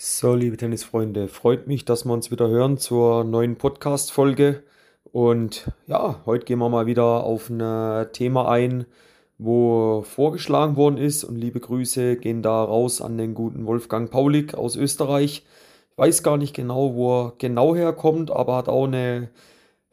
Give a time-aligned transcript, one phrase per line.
[0.00, 4.62] So, liebe Tennisfreunde, freut mich, dass wir uns wieder hören zur neuen Podcast-Folge.
[5.10, 8.86] Und ja, heute gehen wir mal wieder auf ein Thema ein,
[9.38, 11.24] wo vorgeschlagen worden ist.
[11.24, 15.44] Und liebe Grüße gehen da raus an den guten Wolfgang Paulik aus Österreich.
[15.90, 19.30] Ich weiß gar nicht genau, wo er genau herkommt, aber hat auch eine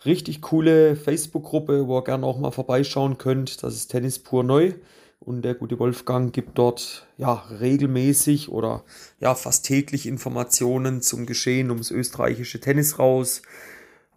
[0.06, 3.64] richtig coole Facebook-Gruppe, wo ihr gerne auch mal vorbeischauen könnt.
[3.64, 4.74] Das ist Tennis pur neu.
[5.20, 8.84] Und der gute Wolfgang gibt dort ja regelmäßig oder
[9.20, 13.42] ja fast täglich Informationen zum Geschehen ums österreichische Tennis raus,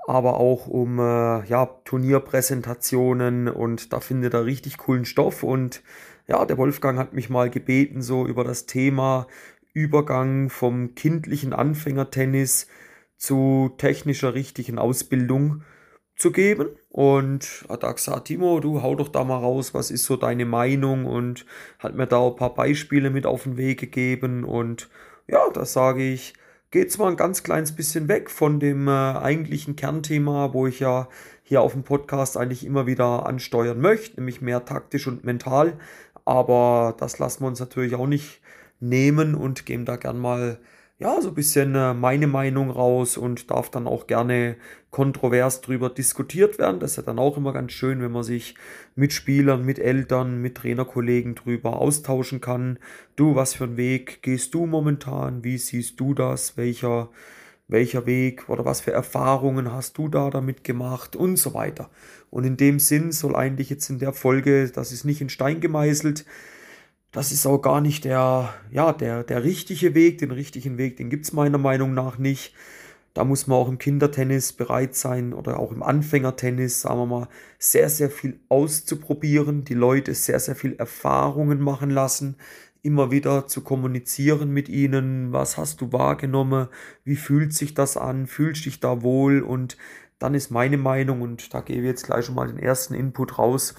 [0.07, 5.83] aber auch um äh, ja Turnierpräsentationen und da findet er richtig coolen Stoff und
[6.27, 9.27] ja, der Wolfgang hat mich mal gebeten so über das Thema
[9.73, 12.69] Übergang vom kindlichen Anfängertennis
[13.16, 15.62] zu technischer richtigen Ausbildung
[16.16, 16.69] zu geben.
[16.98, 20.45] Und hat da gesagt, Timo, du hau doch da mal raus, was ist so deine
[20.45, 21.07] Meinung?
[21.07, 21.47] Und
[21.79, 24.43] hat mir da ein paar Beispiele mit auf den Weg gegeben.
[24.43, 24.88] Und
[25.29, 26.34] ja, da sage ich,
[26.73, 31.07] geht zwar ein ganz kleines bisschen weg von dem äh, eigentlichen Kernthema, wo ich ja
[31.45, 35.74] hier auf dem Podcast eigentlich immer wieder ansteuern möchte, nämlich mehr taktisch und mental.
[36.24, 38.41] Aber das lassen wir uns natürlich auch nicht
[38.80, 40.59] nehmen und geben da gern mal
[41.01, 44.57] ja, so ein bisschen äh, meine Meinung raus und darf dann auch gerne
[44.91, 46.80] kontrovers drüber diskutiert werden.
[46.80, 48.57] Das ist ja dann auch immer ganz schön, wenn man sich
[48.96, 52.80] mit Spielern, mit Eltern, mit Trainerkollegen drüber austauschen kann.
[53.15, 55.45] Du, was für einen Weg gehst du momentan?
[55.45, 56.57] Wie siehst du das?
[56.57, 57.10] Welcher,
[57.69, 61.91] welcher Weg oder was für Erfahrungen hast du da damit gemacht und so weiter.
[62.30, 65.60] Und in dem Sinn soll eigentlich jetzt in der Folge, das ist nicht in Stein
[65.60, 66.25] gemeißelt,
[67.12, 70.19] das ist auch gar nicht der, ja, der, der richtige Weg.
[70.19, 72.54] Den richtigen Weg, den gibt es meiner Meinung nach nicht.
[73.14, 77.28] Da muss man auch im Kindertennis bereit sein oder auch im Anfängertennis, sagen wir mal,
[77.59, 82.36] sehr, sehr viel auszuprobieren, die Leute sehr, sehr viel Erfahrungen machen lassen,
[82.82, 86.69] immer wieder zu kommunizieren mit ihnen, was hast du wahrgenommen,
[87.04, 89.76] wie fühlt sich das an, fühlst dich da wohl und
[90.20, 93.38] dann ist meine Meinung und da gebe ich jetzt gleich schon mal den ersten Input
[93.38, 93.74] raus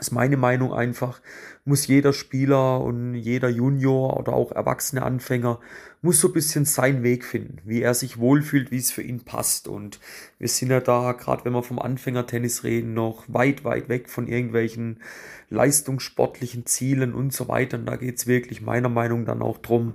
[0.00, 1.20] ist meine Meinung einfach,
[1.64, 5.60] muss jeder Spieler und jeder Junior oder auch erwachsene Anfänger
[6.00, 9.24] muss so ein bisschen seinen Weg finden, wie er sich wohlfühlt, wie es für ihn
[9.24, 9.68] passt.
[9.68, 10.00] Und
[10.38, 14.26] wir sind ja da, gerade wenn wir vom Anfängertennis reden, noch weit, weit weg von
[14.26, 15.00] irgendwelchen
[15.48, 17.78] leistungssportlichen Zielen und so weiter.
[17.78, 19.94] Und da geht's wirklich meiner Meinung dann auch drum,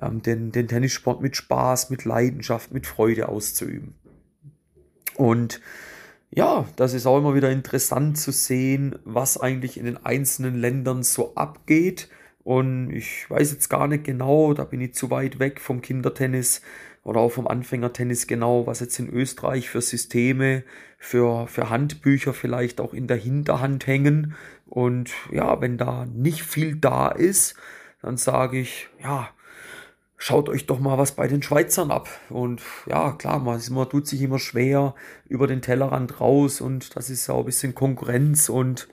[0.00, 3.94] ähm, den, den Tennissport mit Spaß, mit Leidenschaft, mit Freude auszuüben.
[5.16, 5.60] Und
[6.30, 11.02] ja, das ist auch immer wieder interessant zu sehen, was eigentlich in den einzelnen Ländern
[11.02, 12.08] so abgeht.
[12.44, 16.62] Und ich weiß jetzt gar nicht genau, da bin ich zu weit weg vom Kindertennis
[17.02, 20.64] oder auch vom Anfängertennis genau, was jetzt in Österreich für Systeme,
[20.98, 24.34] für, für Handbücher vielleicht auch in der Hinterhand hängen.
[24.66, 27.54] Und ja, wenn da nicht viel da ist,
[28.02, 29.30] dann sage ich, ja,
[30.18, 32.08] schaut euch doch mal was bei den Schweizern ab.
[32.28, 34.94] Und ja, klar, man, man tut sich immer schwer
[35.28, 38.88] über den Tellerrand raus und das ist ja auch ein bisschen Konkurrenz und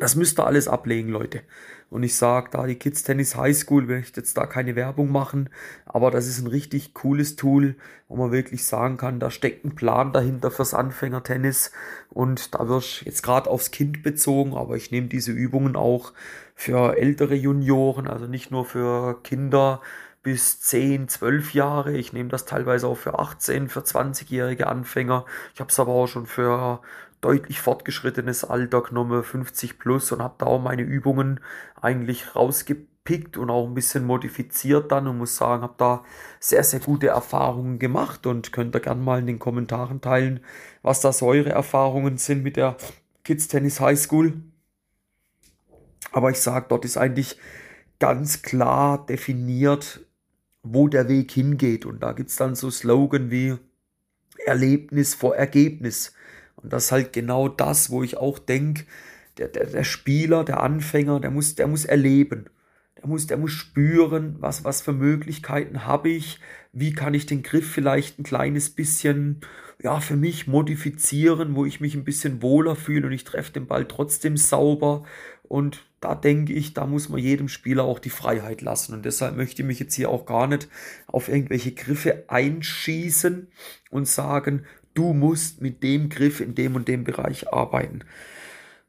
[0.00, 1.42] das müsst ihr alles ablegen, Leute.
[1.90, 5.10] Und ich sage, da die Kids Tennis High School, will ich jetzt da keine Werbung
[5.10, 5.48] machen,
[5.86, 7.76] aber das ist ein richtig cooles Tool,
[8.08, 11.72] wo man wirklich sagen kann, da steckt ein Plan dahinter fürs Anfängertennis
[12.10, 16.12] und da wirst jetzt gerade aufs Kind bezogen, aber ich nehme diese Übungen auch
[16.54, 19.80] für ältere Junioren, also nicht nur für Kinder
[20.22, 21.96] bis 10, 12 Jahre.
[21.96, 25.24] Ich nehme das teilweise auch für 18, für 20-jährige Anfänger.
[25.54, 26.80] Ich habe es aber auch schon für
[27.20, 31.40] deutlich fortgeschrittenes Alter genommen, 50 plus, und habe da auch meine Übungen
[31.80, 36.04] eigentlich rausgepickt und auch ein bisschen modifiziert dann und muss sagen, habe da
[36.40, 40.40] sehr, sehr gute Erfahrungen gemacht und könnt ihr gerne mal in den Kommentaren teilen,
[40.82, 42.76] was das eure Erfahrungen sind mit der
[43.24, 44.34] Kids Tennis High School.
[46.12, 47.38] Aber ich sage, dort ist eigentlich
[47.98, 50.00] ganz klar definiert,
[50.62, 51.84] wo der Weg hingeht.
[51.84, 53.56] Und da gibt es dann so Slogan wie
[54.44, 56.14] Erlebnis vor Ergebnis.
[56.62, 58.84] Und das ist halt genau das, wo ich auch denke,
[59.38, 62.46] der, der, der Spieler, der Anfänger, der muss, der muss erleben.
[62.98, 66.40] Der muss, der muss spüren, was, was für Möglichkeiten habe ich,
[66.72, 69.40] wie kann ich den Griff vielleicht ein kleines bisschen,
[69.80, 73.68] ja, für mich modifizieren, wo ich mich ein bisschen wohler fühle und ich treffe den
[73.68, 75.04] Ball trotzdem sauber.
[75.44, 78.94] Und da denke ich, da muss man jedem Spieler auch die Freiheit lassen.
[78.94, 80.68] Und deshalb möchte ich mich jetzt hier auch gar nicht
[81.06, 83.46] auf irgendwelche Griffe einschießen
[83.90, 84.64] und sagen,
[84.98, 88.00] du musst mit dem Griff in dem und dem Bereich arbeiten.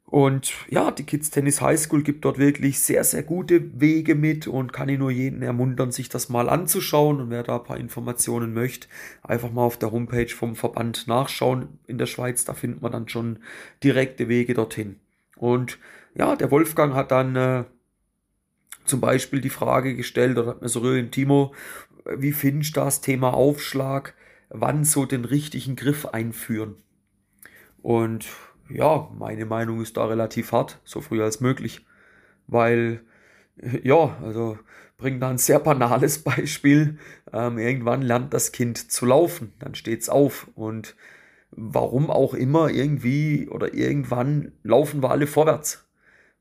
[0.05, 4.47] Und ja, die Kids Tennis High School gibt dort wirklich sehr, sehr gute Wege mit
[4.47, 7.21] und kann ich nur jeden ermuntern, sich das mal anzuschauen.
[7.21, 8.87] Und wer da ein paar Informationen möchte,
[9.21, 12.43] einfach mal auf der Homepage vom Verband nachschauen in der Schweiz.
[12.43, 13.37] Da findet man dann schon
[13.83, 14.95] direkte Wege dorthin.
[15.35, 15.77] Und
[16.15, 17.63] ja, der Wolfgang hat dann äh,
[18.85, 21.53] zum Beispiel die Frage gestellt oder hat mir so Timo,
[22.17, 24.15] wie findest du das Thema Aufschlag?
[24.49, 26.75] Wann so den richtigen Griff einführen?
[27.81, 28.25] Und
[28.69, 31.85] ja, meine Meinung ist da relativ hart, so früh als möglich.
[32.47, 33.01] Weil,
[33.83, 34.57] ja, also
[34.97, 36.97] bringt da ein sehr banales Beispiel.
[37.31, 40.47] Ähm, irgendwann lernt das Kind zu laufen, dann steht es auf.
[40.55, 40.95] Und
[41.51, 45.85] warum auch immer, irgendwie oder irgendwann laufen wir alle vorwärts.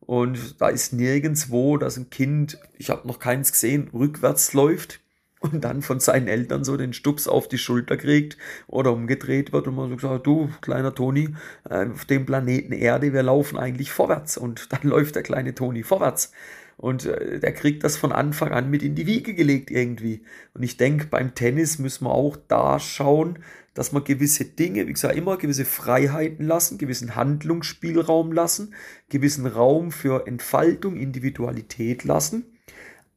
[0.01, 5.01] Und da ist nirgendwo, dass ein Kind, ich habe noch keins gesehen, rückwärts läuft
[5.41, 8.37] und dann von seinen Eltern so den Stups auf die Schulter kriegt
[8.67, 11.35] oder umgedreht wird und man so sagt, du kleiner Toni,
[11.69, 15.83] äh, auf dem Planeten Erde, wir laufen eigentlich vorwärts und dann läuft der kleine Toni
[15.83, 16.33] vorwärts.
[16.77, 20.23] Und äh, der kriegt das von Anfang an mit in die Wiege gelegt irgendwie.
[20.55, 23.41] Und ich denke, beim Tennis müssen wir auch da schauen,
[23.75, 28.75] dass man gewisse Dinge, wie gesagt, immer gewisse Freiheiten lassen, gewissen Handlungsspielraum lassen,
[29.09, 32.58] gewissen Raum für Entfaltung, Individualität lassen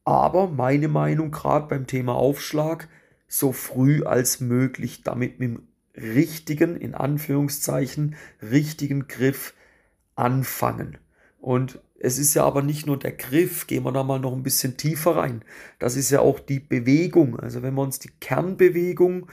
[0.04, 2.88] aber meine Meinung gerade beim Thema Aufschlag,
[3.28, 5.64] so früh als möglich damit mit dem
[5.96, 9.54] richtigen, in Anführungszeichen, richtigen Griff
[10.16, 10.98] anfangen.
[11.40, 14.44] Und es ist ja aber nicht nur der Griff, gehen wir da mal noch ein
[14.44, 15.44] bisschen tiefer rein.
[15.80, 17.40] Das ist ja auch die Bewegung.
[17.40, 19.28] Also wenn wir uns die Kernbewegung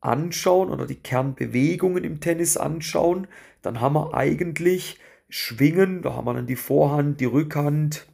[0.00, 3.28] anschauen oder die Kernbewegungen im Tennis anschauen,
[3.62, 4.98] dann haben wir eigentlich
[5.28, 8.06] Schwingen, da haben wir dann die Vorhand, die Rückhand,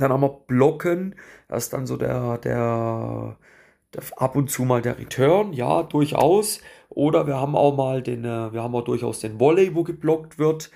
[0.00, 1.14] dann haben wir Blocken,
[1.48, 3.36] das ist dann so der, der,
[3.94, 6.60] der, ab und zu mal der Return, ja, durchaus.
[6.88, 10.38] Oder wir haben auch mal den, äh, wir haben auch durchaus den Volley, wo geblockt
[10.38, 10.70] wird.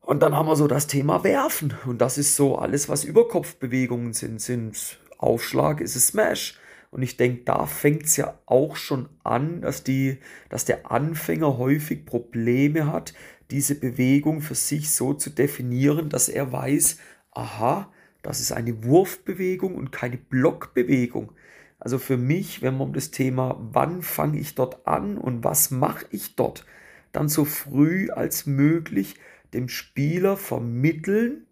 [0.00, 1.74] Und dann haben wir so das Thema Werfen.
[1.86, 4.40] Und das ist so alles, was Überkopfbewegungen sind.
[4.40, 6.58] Sind Aufschlag, ist es Smash.
[6.90, 10.18] Und ich denke, da fängt es ja auch schon an, dass, die,
[10.48, 13.14] dass der Anfänger häufig Probleme hat,
[13.50, 16.98] diese Bewegung für sich so zu definieren, dass er weiß,
[17.32, 17.92] aha,
[18.24, 21.32] das ist eine Wurfbewegung und keine Blockbewegung.
[21.78, 25.70] Also für mich, wenn man um das Thema, wann fange ich dort an und was
[25.70, 26.64] mache ich dort,
[27.12, 29.16] dann so früh als möglich
[29.52, 31.46] dem Spieler vermitteln,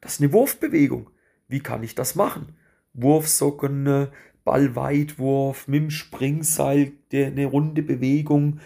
[0.00, 1.10] das ist eine Wurfbewegung.
[1.48, 2.54] Wie kann ich das machen?
[2.92, 4.06] Wurfsocken, äh,
[4.44, 8.60] Ballweitwurf, mit dem Springseil, eine runde Bewegung,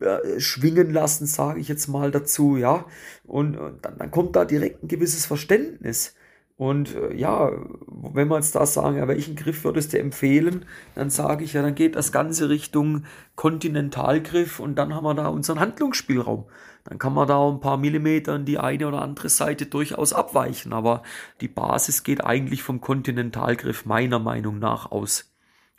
[0.00, 2.84] äh, schwingen lassen, sage ich jetzt mal dazu, ja.
[3.24, 6.14] Und, und dann, dann kommt da direkt ein gewisses Verständnis.
[6.62, 7.50] Und äh, ja,
[7.88, 10.64] wenn wir jetzt da sagen, ja, welchen Griff würdest du empfehlen,
[10.94, 13.02] dann sage ich ja, dann geht das Ganze Richtung
[13.34, 16.44] Kontinentalgriff und dann haben wir da unseren Handlungsspielraum.
[16.84, 20.72] Dann kann man da ein paar Millimeter in die eine oder andere Seite durchaus abweichen,
[20.72, 21.02] aber
[21.40, 25.34] die Basis geht eigentlich vom Kontinentalgriff meiner Meinung nach aus.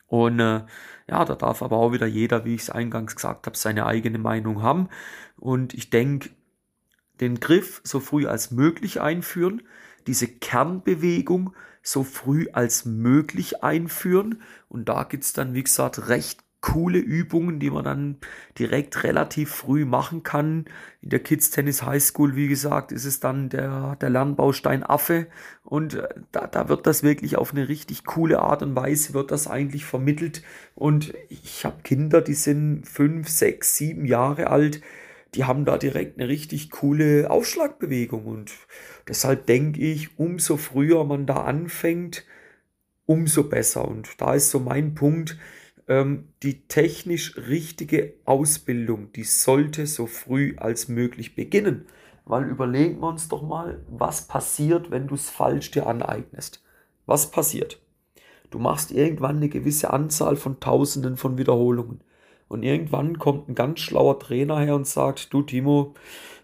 [0.08, 0.66] Und äh,
[1.08, 4.18] ja, da darf aber auch wieder jeder, wie ich es eingangs gesagt habe, seine eigene
[4.18, 4.90] Meinung haben.
[5.38, 6.32] Und ich denke,
[7.22, 9.62] den Griff so früh als möglich einführen,
[10.08, 14.42] diese Kernbewegung so früh als möglich einführen.
[14.70, 18.18] Und da gibt's dann, wie gesagt, recht coole Übungen, die man dann
[18.58, 20.64] direkt relativ früh machen kann.
[21.02, 25.28] In der Kids Tennis High School, wie gesagt, ist es dann der, der Lernbaustein Affe
[25.64, 29.32] und äh, da, da wird das wirklich auf eine richtig coole Art und Weise wird
[29.32, 30.42] das eigentlich vermittelt
[30.74, 34.80] und ich habe Kinder, die sind fünf, sechs, sieben Jahre alt,
[35.36, 38.26] die haben da direkt eine richtig coole Aufschlagbewegung.
[38.26, 38.52] Und
[39.08, 42.26] deshalb denke ich, umso früher man da anfängt,
[43.06, 43.88] umso besser.
[43.88, 45.38] Und da ist so mein Punkt,
[45.88, 51.86] ähm, die technisch richtige Ausbildung, die sollte so früh als möglich beginnen.
[52.26, 56.64] Weil überlegen wir uns doch mal, was passiert, wenn du es falsch dir aneignest.
[57.06, 57.82] Was passiert?
[58.50, 62.02] Du machst irgendwann eine gewisse Anzahl von Tausenden von Wiederholungen.
[62.54, 65.96] Und irgendwann kommt ein ganz schlauer Trainer her und sagt, du Timo,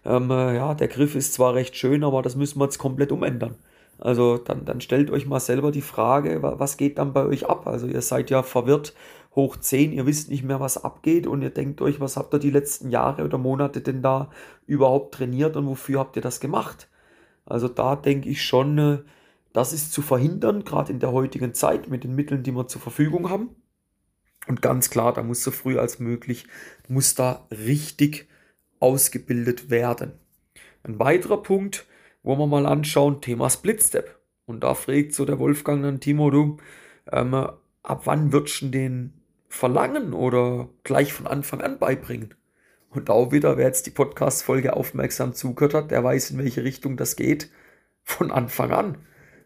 [0.04, 3.12] ähm, äh, ja, der Griff ist zwar recht schön, aber das müssen wir jetzt komplett
[3.12, 3.54] umändern.
[3.98, 7.68] Also dann, dann stellt euch mal selber die Frage, was geht dann bei euch ab?
[7.68, 8.92] Also ihr seid ja verwirrt
[9.36, 12.40] hoch 10, ihr wisst nicht mehr, was abgeht und ihr denkt euch, was habt ihr
[12.40, 14.30] die letzten Jahre oder Monate denn da
[14.66, 16.88] überhaupt trainiert und wofür habt ihr das gemacht?
[17.46, 18.98] Also da denke ich schon, äh,
[19.52, 22.80] das ist zu verhindern, gerade in der heutigen Zeit mit den Mitteln, die wir zur
[22.80, 23.50] Verfügung haben.
[24.46, 26.46] Und ganz klar, da muss so früh als möglich,
[26.88, 28.28] muss da richtig
[28.80, 30.12] ausgebildet werden.
[30.82, 31.86] Ein weiterer Punkt,
[32.22, 34.18] wo wir mal anschauen, Thema Splitstep.
[34.46, 36.56] Und da fragt so der Wolfgang dann, Timo, du,
[37.12, 39.12] ähm, ab wann würdest du den
[39.48, 42.34] verlangen oder gleich von Anfang an beibringen?
[42.88, 46.96] Und auch wieder, wer jetzt die Podcast-Folge aufmerksam zugehört hat, der weiß, in welche Richtung
[46.96, 47.50] das geht.
[48.02, 48.98] Von Anfang an.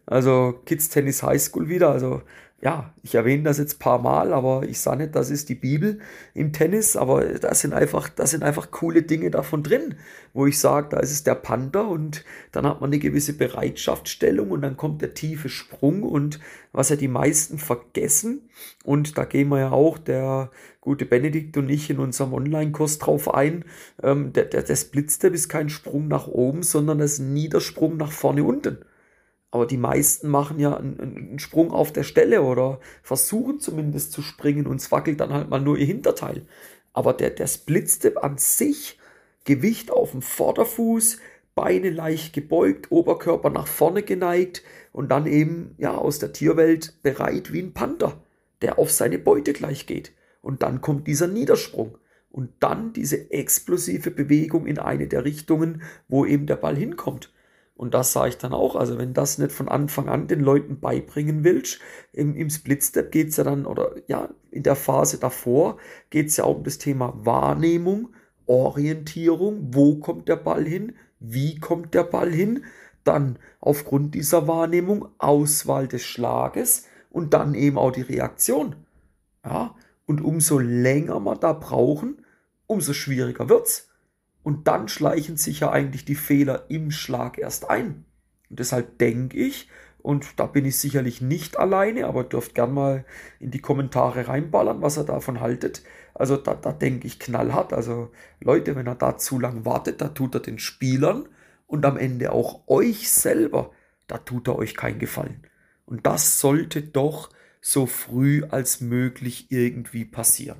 [0.07, 1.91] Also Kids Tennis High School wieder.
[1.91, 2.23] Also
[2.65, 5.55] ja, ich erwähne das jetzt ein paar Mal, aber ich sage nicht, das ist die
[5.55, 5.99] Bibel
[6.33, 9.93] im Tennis, aber da sind einfach, da sind einfach coole Dinge davon drin,
[10.33, 14.49] wo ich sage, da ist es der Panther und dann hat man eine gewisse Bereitschaftsstellung
[14.49, 16.39] und dann kommt der tiefe Sprung und
[16.71, 18.49] was ja die meisten vergessen
[18.83, 20.49] und da gehen wir ja auch, der
[20.81, 23.63] gute Benedikt und ich in unserem Online-Kurs drauf ein,
[24.01, 27.97] ähm, der, der, der Splitstep ist kein Sprung nach oben, sondern das ist ein Niedersprung
[27.97, 28.79] nach vorne unten.
[29.55, 34.21] Aber die meisten machen ja einen, einen, Sprung auf der Stelle oder versuchen zumindest zu
[34.21, 36.45] springen und es wackelt dann halt mal nur ihr Hinterteil.
[36.91, 38.99] Aber der, der Splitstep an sich,
[39.45, 41.19] Gewicht auf dem Vorderfuß,
[41.55, 47.53] Beine leicht gebeugt, Oberkörper nach vorne geneigt und dann eben ja aus der Tierwelt bereit
[47.53, 48.21] wie ein Panther,
[48.61, 50.11] der auf seine Beute gleich geht.
[50.41, 51.97] Und dann kommt dieser Niedersprung
[52.29, 57.31] und dann diese explosive Bewegung in eine der Richtungen, wo eben der Ball hinkommt.
[57.75, 58.75] Und das sage ich dann auch.
[58.75, 61.79] Also wenn das nicht von Anfang an den Leuten beibringen willst,
[62.13, 65.77] im, im Split-Step geht es ja dann, oder ja, in der Phase davor
[66.09, 68.13] geht es ja auch um das Thema Wahrnehmung,
[68.45, 72.63] Orientierung, wo kommt der Ball hin, wie kommt der Ball hin,
[73.03, 78.75] dann aufgrund dieser Wahrnehmung Auswahl des Schlages und dann eben auch die Reaktion.
[79.43, 82.25] Ja, und umso länger wir da brauchen,
[82.67, 83.89] umso schwieriger wird's.
[84.45, 88.05] Und dann schleichen sich ja eigentlich die Fehler im Schlag erst ein.
[88.47, 89.71] Und deshalb denke ich,
[90.03, 93.05] und da bin ich sicherlich nicht alleine, aber dürft gern mal
[93.39, 95.81] in die Kommentare reinballern, was er davon haltet.
[96.13, 97.73] Also da, da denke ich knallhart.
[97.73, 101.27] Also Leute, wenn er da zu lang wartet, da tut er den Spielern
[101.65, 103.71] und am Ende auch euch selber,
[104.05, 105.41] da tut er euch keinen Gefallen.
[105.87, 110.59] Und das sollte doch so früh als möglich irgendwie passieren.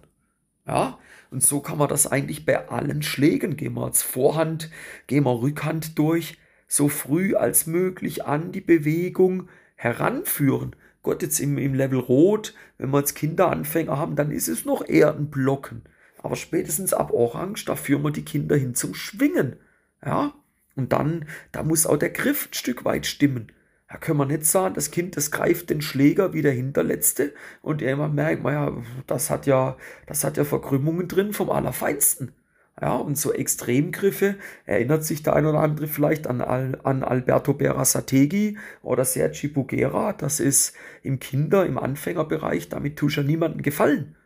[0.65, 0.97] Ja,
[1.35, 3.57] und so kann man das eigentlich bei allen Schlägen.
[3.57, 4.69] Gehen wir als Vorhand,
[5.05, 10.77] gehen wir Rückhand durch, so früh als möglich an die Bewegung heranführen.
[11.03, 14.87] Gott, jetzt im, im Level Rot, wenn wir jetzt Kinderanfänger haben, dann ist es noch
[14.87, 15.83] eher ein Blocken.
[16.19, 19.57] Aber spätestens ab Orange, da führen wir die Kinder hin zum Schwingen.
[20.05, 20.35] Ja,
[20.77, 23.51] und dann, da muss auch der Griff ein Stück weit stimmen.
[23.95, 27.81] Da können wir nicht sagen, das Kind, das greift den Schläger wie der Hinterletzte und
[27.81, 32.33] irgendwann merkt man ja, das hat ja, das hat ja Verkrümmungen drin vom Allerfeinsten.
[32.81, 34.35] Ja, und so Extremgriffe
[34.65, 40.11] erinnert sich der ein oder andere vielleicht an, an Alberto Berasategui oder Sergi Bugera.
[40.11, 44.17] Das ist im Kinder-, im Anfängerbereich, damit tust ja niemandem gefallen.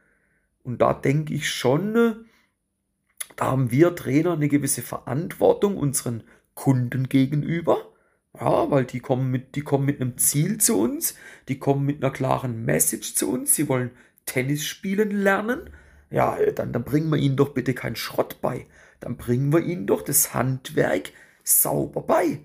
[0.64, 2.26] Und da denke ich schon,
[3.36, 6.24] da haben wir Trainer eine gewisse Verantwortung unseren
[6.56, 7.89] Kunden gegenüber
[8.34, 11.16] ja, weil die kommen mit, die kommen mit einem Ziel zu uns,
[11.48, 13.92] die kommen mit einer klaren Message zu uns, sie wollen
[14.26, 15.70] Tennis spielen lernen.
[16.12, 18.68] Ja, dann, dann bringen wir ihnen doch bitte keinen Schrott bei.
[19.00, 21.12] Dann bringen wir ihnen doch das Handwerk
[21.44, 22.40] sauber bei.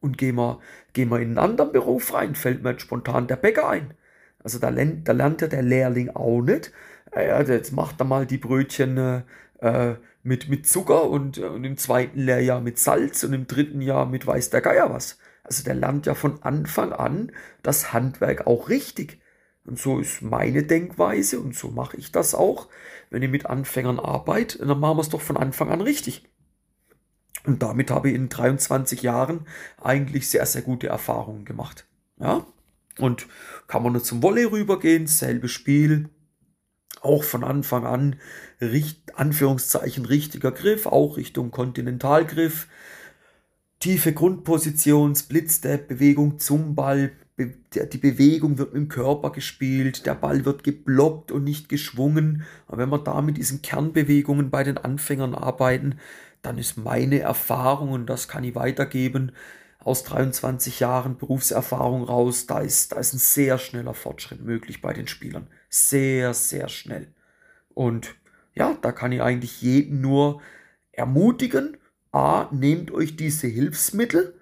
[0.00, 0.60] Und gehen wir,
[0.92, 3.94] gehen wir in einen anderen Beruf rein, fällt mir jetzt spontan der Bäcker ein.
[4.42, 6.72] Also da lernt, da lernt ja der Lehrling auch nicht.
[7.14, 9.24] Ja, jetzt macht er mal die Brötchen
[9.60, 13.80] äh, mit, mit Zucker und, äh, und im zweiten Lehrjahr mit Salz und im dritten
[13.80, 15.18] Jahr mit weiß der Geier was.
[15.42, 19.20] Also der lernt ja von Anfang an das Handwerk auch richtig.
[19.64, 22.68] Und so ist meine Denkweise und so mache ich das auch.
[23.10, 26.28] Wenn ich mit Anfängern arbeite, dann machen wir es doch von Anfang an richtig.
[27.44, 29.46] Und damit habe ich in 23 Jahren
[29.82, 31.86] eigentlich sehr, sehr gute Erfahrungen gemacht.
[32.18, 32.46] Ja?
[32.98, 33.26] Und
[33.66, 36.10] kann man nur zum Volley rübergehen, selbe Spiel,
[37.00, 38.16] auch von Anfang an,
[38.60, 42.68] richt, Anführungszeichen, richtiger Griff, auch Richtung Kontinentalgriff.
[43.78, 47.12] Tiefe Grundposition, Splitstep, Bewegung zum Ball.
[47.38, 52.42] Die Bewegung wird mit dem Körper gespielt, der Ball wird geblockt und nicht geschwungen.
[52.66, 55.94] Aber wenn wir da mit diesen Kernbewegungen bei den Anfängern arbeiten,
[56.42, 59.32] dann ist meine Erfahrung, und das kann ich weitergeben,
[59.84, 64.92] aus 23 Jahren Berufserfahrung raus, da ist, da ist ein sehr schneller Fortschritt möglich bei
[64.92, 65.48] den Spielern.
[65.68, 67.08] Sehr, sehr schnell.
[67.74, 68.14] Und
[68.54, 70.42] ja, da kann ich eigentlich jeden nur
[70.92, 71.76] ermutigen.
[72.12, 74.34] A, nehmt euch diese Hilfsmittel.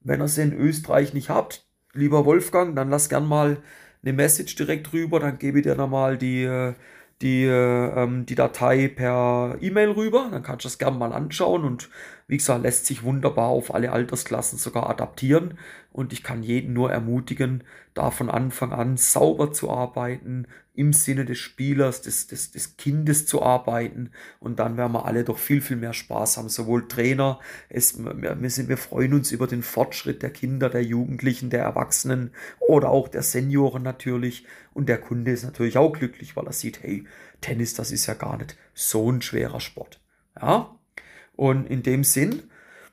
[0.00, 3.58] Wenn ihr sie in Österreich nicht habt, lieber Wolfgang, dann lass gern mal
[4.02, 6.74] eine Message direkt rüber, dann gebe ich dir nochmal die, äh,
[7.22, 10.28] die, ähm, die Datei per E-Mail rüber.
[10.30, 11.90] Dann kannst du das gerne mal anschauen und
[12.26, 15.58] wie gesagt, lässt sich wunderbar auf alle Altersklassen sogar adaptieren.
[15.92, 20.46] Und ich kann jeden nur ermutigen, da von Anfang an sauber zu arbeiten,
[20.80, 24.10] im Sinne des Spielers, des, des, des Kindes zu arbeiten.
[24.38, 26.48] Und dann werden wir alle doch viel, viel mehr Spaß haben.
[26.48, 31.50] Sowohl Trainer, es, wir, sind, wir freuen uns über den Fortschritt der Kinder, der Jugendlichen,
[31.50, 34.46] der Erwachsenen oder auch der Senioren natürlich.
[34.72, 37.04] Und der Kunde ist natürlich auch glücklich, weil er sieht, hey,
[37.42, 40.00] Tennis, das ist ja gar nicht so ein schwerer Sport.
[40.40, 40.74] Ja,
[41.36, 42.44] und in dem Sinn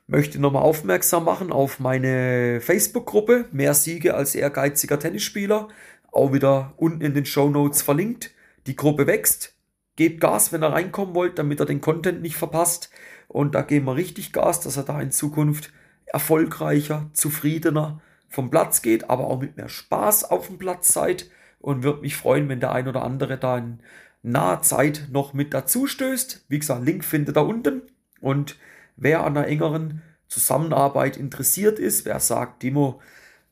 [0.06, 5.68] möchte ich nochmal aufmerksam machen auf meine Facebook-Gruppe Mehr Siege als ehrgeiziger Tennisspieler.
[6.12, 8.30] Auch wieder unten in den Show Notes verlinkt.
[8.66, 9.54] Die Gruppe wächst.
[9.96, 12.90] Gebt Gas, wenn ihr reinkommen wollt, damit ihr den Content nicht verpasst.
[13.26, 15.72] Und da geben wir richtig Gas, dass er da in Zukunft
[16.06, 21.30] erfolgreicher, zufriedener vom Platz geht, aber auch mit mehr Spaß auf dem Platz seid.
[21.60, 23.80] Und würde mich freuen, wenn der ein oder andere da in
[24.22, 26.44] naher Zeit noch mit dazu stößt.
[26.48, 27.82] Wie gesagt, Link findet ihr unten.
[28.20, 28.56] Und
[28.96, 33.00] wer an einer engeren Zusammenarbeit interessiert ist, wer sagt, Timo,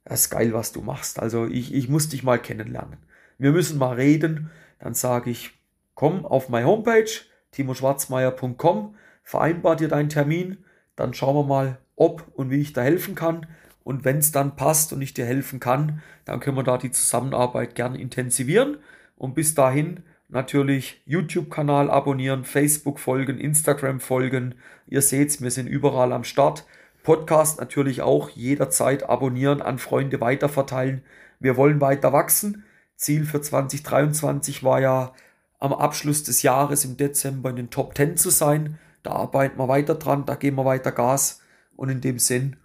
[0.07, 1.19] das ist geil, was du machst.
[1.19, 2.99] Also ich, ich muss dich mal kennenlernen.
[3.39, 4.51] Wir müssen mal reden.
[4.79, 5.53] Dann sage ich,
[5.95, 7.11] komm auf meine Homepage,
[7.51, 8.95] timoschwarzmeier.com,
[9.25, 10.59] vereinbar dir deinen Termin,
[10.95, 13.47] dann schauen wir mal, ob und wie ich da helfen kann.
[13.83, 16.91] Und wenn es dann passt und ich dir helfen kann, dann können wir da die
[16.91, 18.79] Zusammenarbeit gerne intensivieren.
[19.17, 24.55] Und bis dahin natürlich YouTube-Kanal abonnieren, Facebook folgen, Instagram folgen.
[24.87, 26.65] Ihr seht's, wir sind überall am Start.
[27.07, 31.05] Podcast natürlich auch jederzeit abonnieren, an Freunde weiterverteilen.
[31.39, 32.65] Wir wollen weiter wachsen.
[32.97, 35.13] Ziel für 2023 war ja
[35.61, 38.81] am Abschluss des Jahres im Dezember in den Top 10 zu sein.
[39.05, 41.43] Da arbeiten wir weiter dran, da geben wir weiter Gas.
[41.77, 42.57] Und in dem Sinn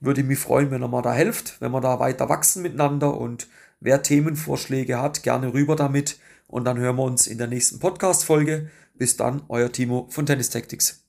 [0.00, 3.14] würde ich mich freuen, wenn ihr mal da helft, wenn wir da weiter wachsen miteinander.
[3.14, 3.46] Und
[3.80, 6.18] wer Themenvorschläge hat, gerne rüber damit.
[6.48, 8.70] Und dann hören wir uns in der nächsten Podcast-Folge.
[8.94, 11.05] Bis dann, euer Timo von Tennis Tactics.